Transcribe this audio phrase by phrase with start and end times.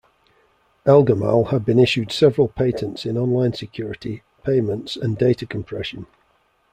[0.83, 6.07] Elgamal has been issued several patents in online security, payments and data compression.